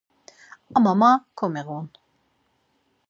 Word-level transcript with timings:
Ama 0.75 0.93
man 0.99 1.19
komiğun. 1.35 1.87